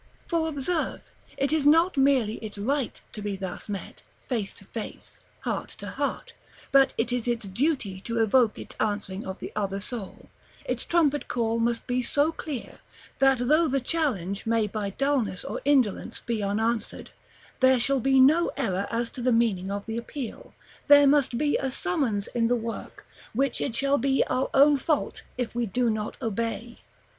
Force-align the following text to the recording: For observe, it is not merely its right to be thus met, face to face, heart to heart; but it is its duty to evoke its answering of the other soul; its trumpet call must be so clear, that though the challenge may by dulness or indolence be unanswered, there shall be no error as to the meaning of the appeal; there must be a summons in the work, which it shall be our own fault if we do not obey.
For 0.25 0.47
observe, 0.47 1.01
it 1.37 1.53
is 1.53 1.67
not 1.67 1.95
merely 1.95 2.37
its 2.37 2.57
right 2.57 2.99
to 3.13 3.21
be 3.21 3.35
thus 3.35 3.69
met, 3.69 4.01
face 4.27 4.55
to 4.55 4.65
face, 4.65 5.21
heart 5.41 5.69
to 5.77 5.91
heart; 5.91 6.33
but 6.71 6.95
it 6.97 7.11
is 7.13 7.27
its 7.27 7.47
duty 7.47 8.01
to 8.05 8.17
evoke 8.17 8.57
its 8.57 8.75
answering 8.79 9.27
of 9.27 9.37
the 9.37 9.51
other 9.55 9.79
soul; 9.79 10.27
its 10.65 10.85
trumpet 10.85 11.27
call 11.27 11.59
must 11.59 11.85
be 11.85 12.01
so 12.01 12.31
clear, 12.31 12.79
that 13.19 13.37
though 13.47 13.67
the 13.67 13.79
challenge 13.79 14.47
may 14.47 14.65
by 14.65 14.89
dulness 14.89 15.45
or 15.45 15.61
indolence 15.65 16.19
be 16.21 16.41
unanswered, 16.41 17.11
there 17.59 17.79
shall 17.79 17.99
be 17.99 18.19
no 18.19 18.47
error 18.57 18.87
as 18.89 19.11
to 19.11 19.21
the 19.21 19.31
meaning 19.31 19.69
of 19.69 19.85
the 19.85 19.97
appeal; 19.97 20.55
there 20.87 21.05
must 21.05 21.37
be 21.37 21.57
a 21.57 21.69
summons 21.69 22.25
in 22.33 22.47
the 22.47 22.55
work, 22.55 23.05
which 23.33 23.61
it 23.61 23.75
shall 23.75 23.99
be 23.99 24.25
our 24.25 24.49
own 24.55 24.77
fault 24.77 25.21
if 25.37 25.53
we 25.53 25.67
do 25.67 25.91
not 25.91 26.17
obey. 26.23 26.79